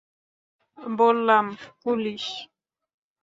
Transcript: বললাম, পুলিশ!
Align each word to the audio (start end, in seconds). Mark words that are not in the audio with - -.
বললাম, 0.97 1.45
পুলিশ! 1.81 2.23